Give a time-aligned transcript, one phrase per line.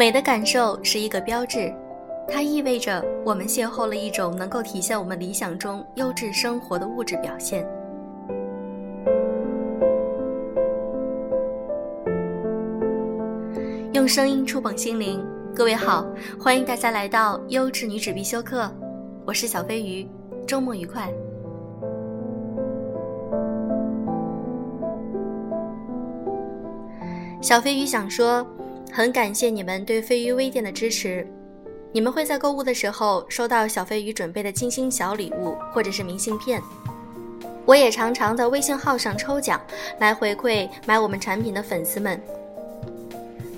[0.00, 1.70] 美的感受是一个标志，
[2.26, 7.68] 它意味着我们邂逅了一种能够体现我们理想中优质生活的物质表现。
[13.92, 15.22] 用声音触碰心灵，
[15.54, 16.06] 各位好，
[16.42, 18.72] 欢迎大家来到优质女子必修课，
[19.26, 20.08] 我是小飞鱼，
[20.46, 21.12] 周末愉快。
[27.42, 28.46] 小飞鱼想说。
[28.92, 31.24] 很感谢你们对飞鱼微店的支持，
[31.92, 36.60] 你们会在购物的时候收到小飞鱼准备的精心小礼物或者是明信片。
[37.64, 39.60] 我也常常在微信号上抽奖
[40.00, 42.20] 来回馈买我们产品的粉丝们。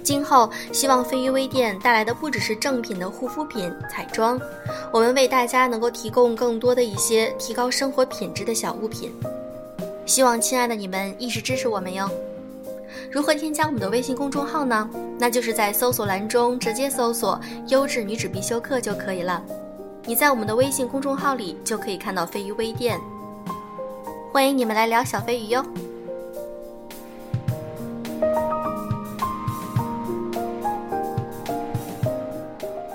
[0.02, 4.38] 今后希望飞鱼微店带来的不只是正品的护肤品、彩妆，
[4.92, 9.10] 我们为大家能够提供更多的一些提高生活品质的小物品。
[10.04, 12.10] 希望亲爱的你们一直支持我们哟。
[13.12, 14.88] 如何添加我们的微信公众号呢？
[15.18, 17.38] 那就是在搜索栏中直接搜索
[17.68, 19.44] “优质女子必修课”就可以了。
[20.06, 22.98] 你在我们的微信公众号里就可以看到飞鱼微店，
[24.32, 25.62] 欢迎你们来聊小飞鱼哟。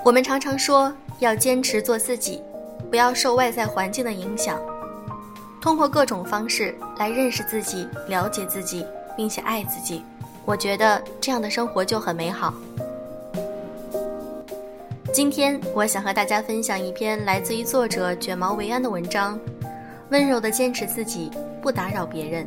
[0.04, 2.42] 我们常常说要坚持做自己，
[2.90, 4.58] 不要受外在环境的影响，
[5.60, 8.84] 通过各种方式来认识自己、了解自己。
[9.18, 10.04] 并且爱自己，
[10.44, 12.54] 我觉得这样的生活就很美好。
[15.12, 19.36] 今天我想和大家分享一篇来自于作者卷毛维安的文章：
[20.10, 22.46] 温柔的坚持自己，不打扰别人。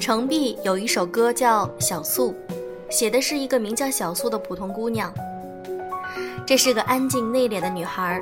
[0.00, 2.34] 程璧有一首歌叫《小素》，
[2.92, 5.14] 写的是一个名叫小素的普通姑娘。
[6.44, 8.20] 这是个安静内敛的女孩，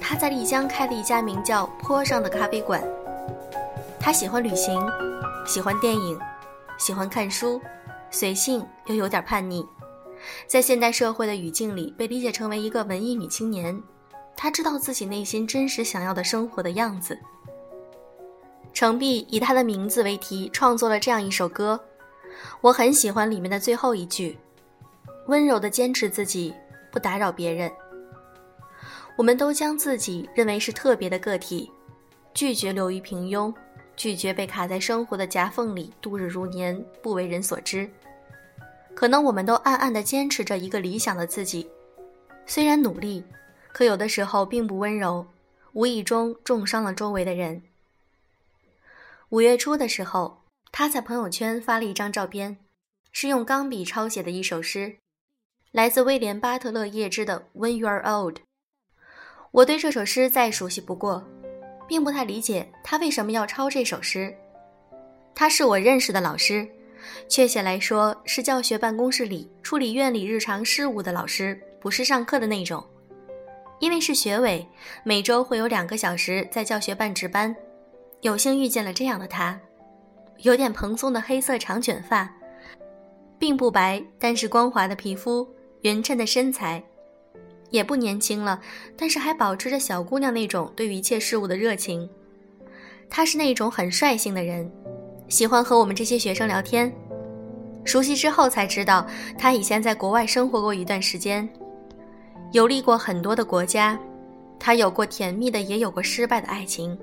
[0.00, 2.80] 她在丽江开了一家名叫“坡上”的咖啡馆。
[4.00, 4.80] 他喜欢旅行，
[5.44, 6.18] 喜欢电影，
[6.78, 7.60] 喜欢看书，
[8.10, 9.66] 随性又有点叛逆，
[10.46, 13.80] 在现代社会的语境里被理解成为一个文艺女青年。
[14.36, 17.18] 她知道自己内心真实想要的生活的样子。
[18.72, 21.78] 程璧以她的名字为题创作了这样一首歌，
[22.60, 24.38] 我很喜欢里面的最后一句
[25.26, 26.54] ：“温柔的坚持自己，
[26.92, 27.70] 不打扰别人。”
[29.18, 31.70] 我们都将自己认为是特别的个体，
[32.32, 33.52] 拒绝流于平庸。
[33.98, 37.90] 拒绝被卡在生活的夹缝里度日如年，不为人所知。
[38.94, 41.68] 可能我们都暗暗地坚持着一个理想的自己，
[42.46, 43.24] 虽然努力，
[43.72, 45.26] 可有的时候并不温柔，
[45.72, 47.60] 无意中重伤了周围的人。
[49.30, 52.58] 五月初的时候，他在朋友圈发了一张照片，
[53.10, 54.96] 是用钢笔抄写的一首诗，
[55.72, 58.34] 来自威廉·巴特勒叶芝的《When You Are Old》。
[59.50, 61.28] 我对这首诗再熟悉不过。
[61.88, 64.32] 并不太理解他为什么要抄这首诗。
[65.34, 66.68] 他是我认识的老师，
[67.28, 72.84] 确切来说是教学办公室里处理院里日常事务的老师，不是上课的那种。
[73.80, 74.66] 因为是学委，
[75.04, 77.54] 每周会有两个小时在教学办值班。
[78.22, 79.56] 有幸遇见了这样的他，
[80.38, 82.28] 有点蓬松的黑色长卷发，
[83.38, 85.48] 并不白，但是光滑的皮肤，
[85.82, 86.82] 匀称的身材。
[87.70, 88.60] 也不年轻了，
[88.96, 92.08] 但是还保持着小姑娘那种对于一切事物的热情。
[93.10, 94.70] 他是那种很率性的人，
[95.28, 96.92] 喜欢和我们这些学生聊天。
[97.84, 99.06] 熟悉之后才知道，
[99.38, 101.48] 他以前在国外生活过一段时间，
[102.52, 103.98] 游历过很多的国家。
[104.60, 106.98] 他有过甜蜜的，也有过失败的爱情。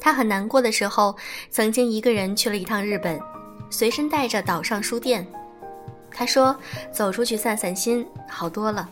[0.00, 1.14] 他很难过的时候，
[1.50, 3.20] 曾经一个人去了一趟日本，
[3.70, 5.26] 随身带着岛上书店。
[6.10, 6.56] 他说
[6.92, 8.88] ：“走出去散散心，好多了。”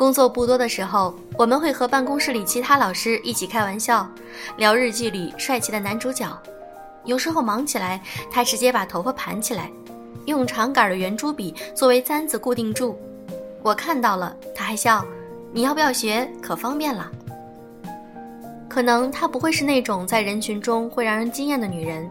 [0.00, 4.08] 工作不多的时候，我们会和办公室里其他老师一起开玩笑，
[4.56, 6.26] 聊日记里帅气的男主角。
[7.04, 8.00] 有时候忙起来，
[8.32, 9.70] 他直接把头发盘起来，
[10.24, 12.98] 用长杆的圆珠笔作为簪子固定住。
[13.62, 15.04] 我看到了，他还笑
[15.52, 16.26] ：“你要不要学？
[16.40, 17.06] 可方便了。”
[18.70, 22.10] 可能她不会是那种在人群中会让人惊艳的女人，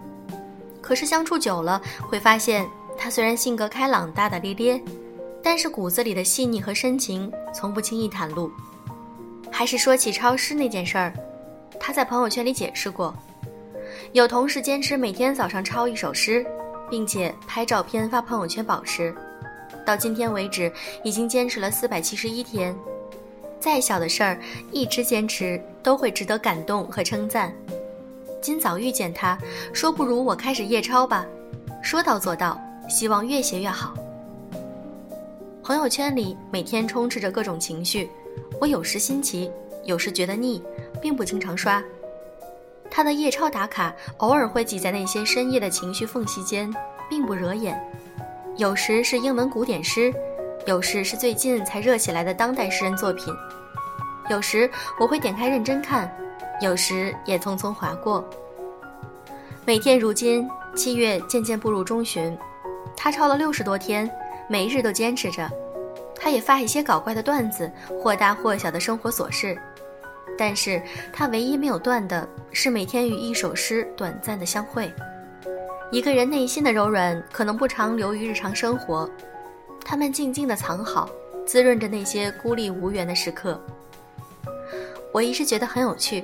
[0.80, 4.80] 可是相处久了，会发现她虽然性格开朗、大大咧咧。
[5.44, 8.52] 但是骨子里的细腻和深情从不轻易袒露。
[9.52, 11.14] 还是说起抄诗那件事儿，
[11.80, 13.14] 他在朋友圈里解释过，
[14.14, 16.46] 有同事坚持每天早上抄一首诗，
[16.90, 19.14] 并且拍照片发朋友圈保持，
[19.86, 20.72] 到今天为止
[21.04, 22.76] 已经坚持了四百七十一天。
[23.60, 24.40] 再小的事儿，
[24.72, 27.54] 一直坚持都会值得感动和称赞。
[28.42, 29.38] 今早遇见他，
[29.74, 31.26] 说不如我开始夜抄吧，
[31.84, 32.58] 说到做到，
[32.88, 33.94] 希望越写越好。
[35.70, 38.10] 朋友圈里每天充斥着各种情绪，
[38.60, 39.52] 我有时新奇，
[39.84, 40.64] 有时觉得腻，
[41.00, 41.80] 并不经常刷。
[42.90, 46.74] 他的夜超打卡偶尔会挤在那些深夜的情绪缝隙间，
[47.08, 47.80] 并不惹眼，
[48.58, 50.12] 有时是英文古典诗，
[50.66, 53.32] 有时是最近才热起来的当代诗人作品，
[54.28, 54.68] 有时
[55.00, 56.12] 我会点开认真看，
[56.64, 58.28] 有时也匆匆划过。
[59.66, 62.36] 每天如今，七月渐渐步入中旬，
[62.98, 64.10] 他抄了六十多天，
[64.50, 65.50] 每日都坚持着。
[66.22, 69.58] 他也发一些搞怪的段子，或大或小的生活琐事。
[70.38, 70.82] 但是
[71.14, 74.92] 他唯一没有断的是每天与一首诗短暂的相会。
[75.92, 79.10] 一个人内心的柔软可能不常流于日常生活，
[79.84, 81.10] 他们静静的藏好，
[81.46, 83.60] 滋润着那些孤立无援的时刻。
[85.12, 86.24] 我一直觉得很有趣，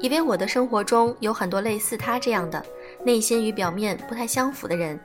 [0.00, 2.62] 以为我的生活中有很多类似他这样的
[3.04, 4.98] 内心与表面不太相符的人。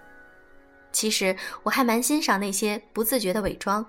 [0.95, 3.85] 其实我还蛮欣赏那些不自觉的伪装。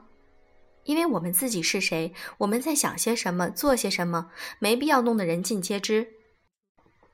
[0.82, 6.08] 因为我们自己是谁，我们在想些什么，做些什么，没必要弄得人尽皆知。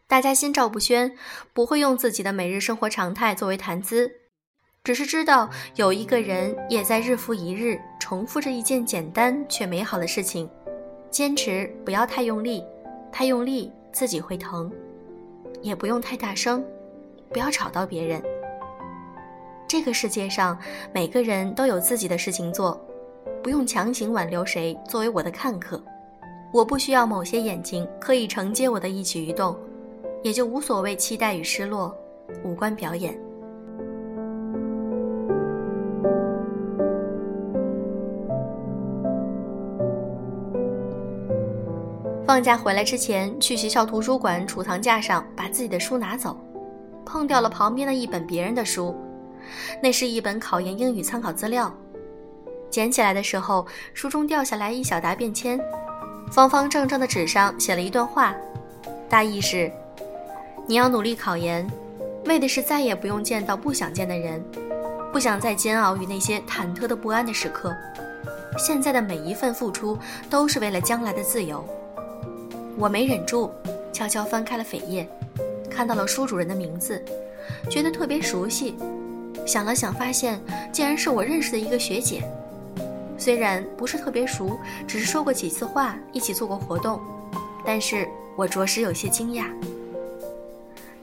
[0.06, 1.14] 大家心照不宣，
[1.52, 4.10] 不会用自己的每日生活常态作为谈资，
[4.82, 10.48] 只是知道有一个人也在日复一日重复着一件简单却美好的事情。
[11.10, 12.64] 坚持，不要太用力，
[13.12, 14.70] 太用力自己会疼；
[15.60, 16.64] 也不用太大声，
[17.28, 18.22] 不要吵到别人。
[19.72, 20.58] 这个世界上，
[20.92, 22.78] 每个人都有自己的事情做。
[23.42, 25.82] 不用强行挽留谁作为我的看客，
[26.52, 29.56] 我不需要某些眼睛刻意承接我的一举一动，
[30.22, 31.96] 也就无所谓期待与失落，
[32.44, 33.18] 无关表演。
[42.26, 46.36] 放假回来之前，去学校图书馆储藏架上把自己的书拿走，
[47.06, 48.94] 碰掉了旁边的一本别人的书，
[49.82, 51.72] 那是一本考研英语参考资料。
[52.70, 55.60] 捡起来的时候，书中掉下来一小沓便签，
[56.30, 58.34] 方方正正的纸上写了一段话，
[59.08, 59.70] 大意是：
[60.66, 61.68] 你要努力考研，
[62.24, 64.42] 为的是再也不用见到不想见的人，
[65.12, 67.76] 不想再煎熬于那些忐忑的不安的时刻。
[68.58, 69.98] 现在的每一份付出
[70.30, 71.62] 都是为了将来的自由。
[72.78, 73.50] 我没忍住，
[73.92, 75.06] 悄悄翻开了扉页，
[75.70, 77.04] 看到了书主人的名字，
[77.68, 78.76] 觉得特别熟悉，
[79.46, 80.40] 想了想，发现
[80.72, 82.22] 竟然是我认识的一个学姐。
[83.18, 87.00] 虽然不是特别熟，只是说过几次话，一起做过活动，
[87.64, 89.44] 但是我着实有些惊讶。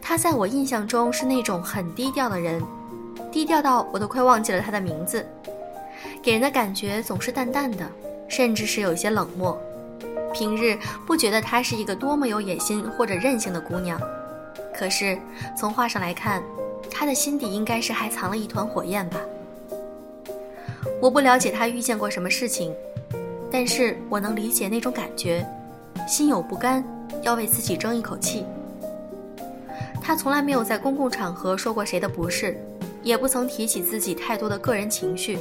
[0.01, 2.61] 她在我印象中是那种很低调的人，
[3.31, 5.25] 低调到我都快忘记了他的名字，
[6.21, 7.87] 给人的感觉总是淡淡的，
[8.27, 9.57] 甚至是有些冷漠。
[10.33, 13.99] 平日不觉得她是一个多么有野心或者任性的姑娘，
[14.73, 15.17] 可是
[15.57, 16.43] 从画上来看，
[16.91, 19.19] 他的心底应该是还藏了一团火焰吧。
[21.01, 22.73] 我不了解他遇见过什么事情，
[23.51, 25.45] 但是我能理解那种感觉，
[26.07, 26.83] 心有不甘，
[27.21, 28.45] 要为自己争一口气。
[30.01, 32.59] 他从来没有在公共场合说过谁的不是，
[33.03, 35.37] 也不曾提起自己太多的个人情绪。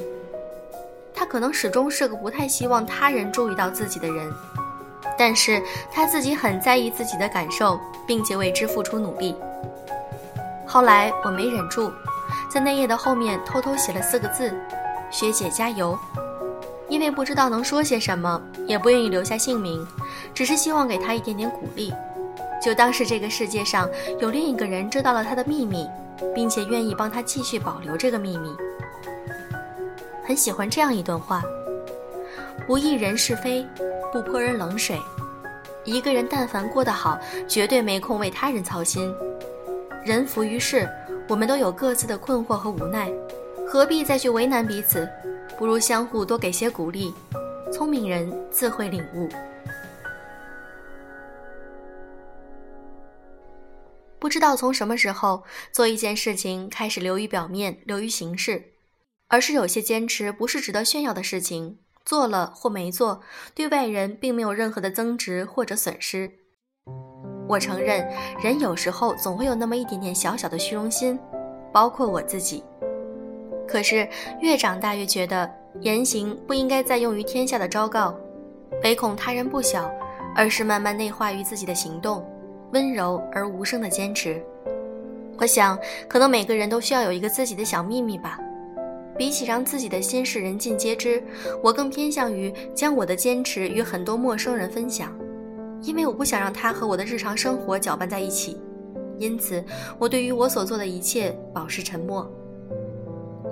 [1.14, 4.32] 他可能始终是个不太希望他人注意到自己的人，
[5.16, 5.60] 但是
[5.90, 9.34] 他自己很在意自己的感受，并且为之付出努力。
[10.68, 11.90] 后来我没忍住，
[12.46, 14.54] 在那页的后面偷偷写了四个字。
[15.10, 15.98] 学姐加油！
[16.90, 19.86] 因为不知道能说些什么，也不愿意留下姓名，
[20.34, 21.90] 只是希望给她一点点鼓励，
[22.62, 23.88] 就当是这个世界上
[24.20, 25.88] 有另一个人知道了她的秘密，
[26.34, 28.54] 并且愿意帮她继续保留这个秘密。
[30.26, 31.42] 很喜欢这样一段话：
[32.66, 33.66] 不议人是非，
[34.12, 35.00] 不泼人冷水。
[35.84, 39.14] 一个人但凡过得好，绝对没空为他人操心。
[40.04, 40.88] 人浮于事，
[41.28, 43.10] 我们都有各自的困惑和无奈。
[43.66, 45.08] 何必再去为难彼此？
[45.58, 47.12] 不如相互多给些鼓励。
[47.70, 49.28] 聪明人自会领悟。
[54.18, 58.72] 不知道从什么时候，做一件事情开始流于表面，流于形式，
[59.28, 63.22] 而是有些坚持不是值得炫耀的事情，做了或没做，
[63.54, 66.37] 对外人并没有任何的增值或者损失。
[67.48, 68.06] 我承认，
[68.42, 71.18] 人有时候总会有那么一点点小小的虚荣心，
[71.72, 72.62] 包括我自己。
[73.66, 74.06] 可是
[74.40, 75.50] 越长大越觉得
[75.80, 78.14] 言行不应该再用于天下的昭告，
[78.84, 79.90] 唯恐他人不晓，
[80.34, 82.22] 而是慢慢内化于自己的行动，
[82.72, 84.42] 温柔而无声的坚持。
[85.38, 88.38] 我想，可能每个人都需要有一个自己的小秘密吧。
[89.16, 91.22] 比起让自己的心事人尽皆知，
[91.62, 95.12] 我更偏向于将我的坚持与很多陌生人分享，
[95.82, 98.60] 因为我不想让他和我的日常生活搅拌在一起。
[99.18, 99.64] 因此，
[99.98, 102.30] 我对于我所做的一切保持沉默。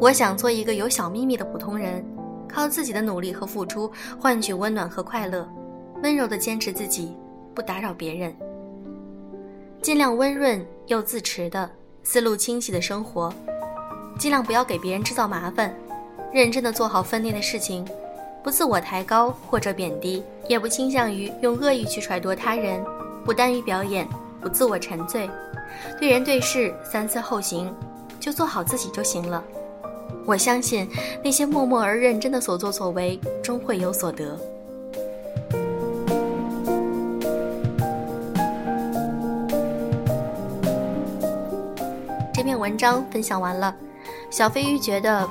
[0.01, 2.05] 我想做一个有小秘密的普通人，
[2.49, 3.91] 靠自己的努力和付出
[4.21, 5.49] 换取温暖和快乐，
[6.03, 7.17] 温柔地坚持自己，
[7.55, 8.33] 不打扰别人，
[9.83, 11.69] 尽量温润又自持的
[12.03, 13.33] 思路清晰的生活。
[14.19, 15.75] 尽量不要给别人制造麻烦，
[16.33, 17.85] 认真的做好分内的事情，
[18.47, 22.81] 不自我抬高或者贬低，也不倾向于用恶意去揣度他人，
[23.25, 24.07] 不耽于表演，
[24.41, 25.29] 不自我沉醉，
[25.99, 27.75] 对人对事三思后行，
[28.21, 29.43] 就做好自己就行了。
[30.25, 30.89] 我相信
[31.25, 34.39] 那些默默而认真的所作所为，终会有所得。
[42.33, 43.75] 这篇文章分享完了，
[44.31, 45.29] 小飞鱼觉得，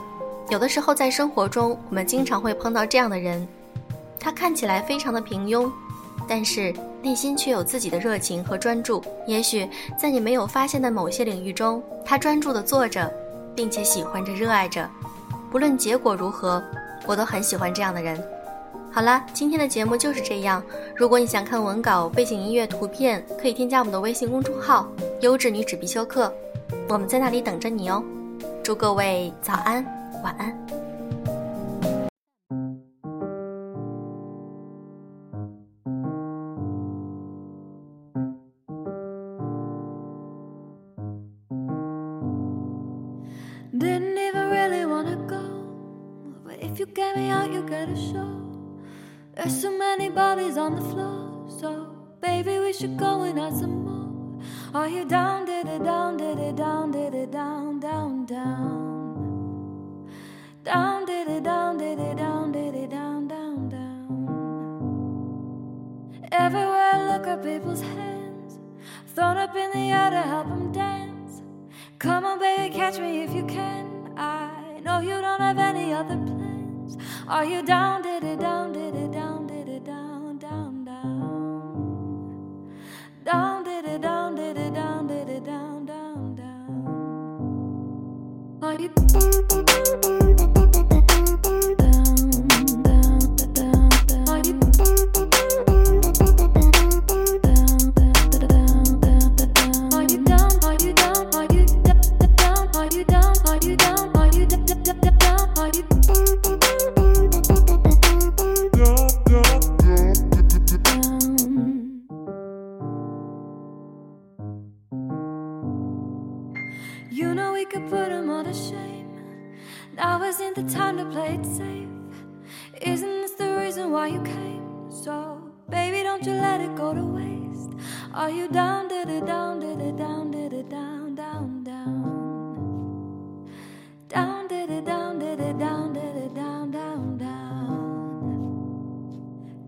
[0.49, 3.47] 有的时候在生活中，我们经常会碰到这样的人，
[4.19, 5.71] 他看起来非常的平庸，
[6.27, 9.03] 但是内心却有自己的热情和专注。
[9.27, 13.11] 也许在你没有发现的某些领域中，他专注的做着。
[13.55, 14.85] 并且喜欢着、热爱着，
[15.49, 16.61] 不论结果如何，
[17.07, 18.21] 我都很喜欢这样的人。
[18.91, 20.61] 好啦，今天的节目就是这样。
[20.93, 24.89] 如果你想看文稿、背景音乐、图片，可以添加我们的微信公众号
[25.23, 26.29] “优质女子必修课”，
[26.89, 28.03] 我们在那里等着你哦。
[28.61, 29.85] 祝各位早安、
[30.25, 30.51] 晚安。
[43.77, 45.43] Didn't even really wanna go,
[46.43, 48.33] but if you get me out, you get a show.
[49.35, 51.69] There's so many bodies on the floor, so
[52.19, 54.41] baby, we should go and add some more.
[54.73, 57.04] Are you down, did it, down, did it, down, did it,
[72.95, 74.13] catch me if you can.
[74.17, 76.97] I know you don't have any other plans.
[77.27, 78.14] Are you down, did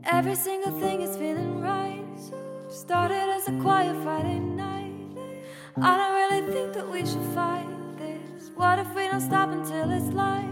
[0.09, 2.01] Every single thing is feeling right.
[2.69, 4.93] Started as a quiet Friday night.
[5.81, 7.67] I don't really think that we should fight.
[7.97, 8.49] This.
[8.55, 10.49] What if we don't stop until it's light?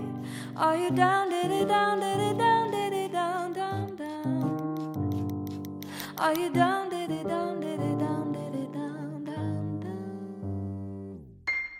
[0.57, 5.81] Are you down, did it down, did it down, did it down, down, down?
[6.17, 11.19] Are you down, did it down, did it down, did it down, down, down?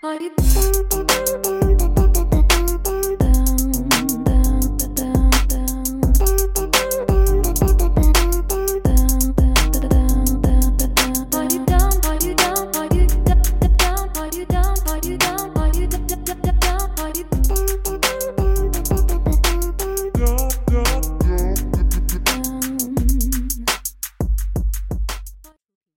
[0.02, 1.75] Are you